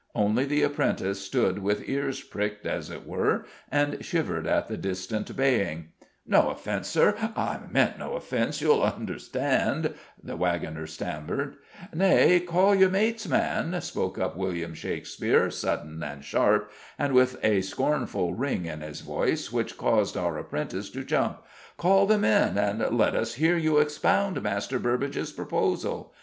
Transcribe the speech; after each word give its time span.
Only 0.15 0.45
the 0.45 0.63
apprentice 0.63 1.21
stood 1.21 1.59
with 1.59 1.87
ears 1.87 2.21
pricked, 2.23 2.65
as 2.65 2.89
it 2.89 3.05
were, 3.05 3.45
and 3.69 4.03
shivered 4.03 4.47
at 4.47 4.67
the 4.67 4.75
distant 4.75 5.35
baying. 5.35 5.89
"No 6.25 6.49
offence, 6.49 6.87
Sir; 6.87 7.13
I 7.35 7.59
meant 7.69 7.99
no 7.99 8.15
offence, 8.15 8.61
you'll 8.61 8.81
understand," 8.81 9.93
the 10.23 10.35
wagoner 10.35 10.87
stammered. 10.87 11.57
"Nay, 11.93 12.39
call 12.39 12.73
your 12.73 12.89
mates, 12.89 13.27
man!" 13.27 13.79
spoke 13.81 14.17
up 14.17 14.35
William 14.35 14.73
Shakespeare, 14.73 15.51
sudden 15.51 16.01
and 16.01 16.25
sharp, 16.25 16.71
and 16.97 17.13
with 17.13 17.37
a 17.45 17.61
scornful 17.61 18.33
ring 18.33 18.65
in 18.65 18.81
his 18.81 19.01
voice 19.01 19.51
which 19.51 19.77
caused 19.77 20.17
our 20.17 20.35
apprentice 20.39 20.89
to 20.89 21.03
jump. 21.03 21.43
"Call 21.77 22.07
them 22.07 22.25
in 22.25 22.57
and 22.57 22.97
let 22.97 23.13
us 23.15 23.35
hear 23.35 23.55
you 23.55 23.77
expound 23.77 24.41
Master 24.41 24.79
Burbage's 24.79 25.31
proposal. 25.31 26.11